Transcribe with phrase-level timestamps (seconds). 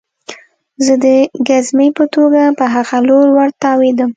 [0.85, 1.05] زه د
[1.47, 4.09] ګزمې په توګه په هغه لور ورتاوېدم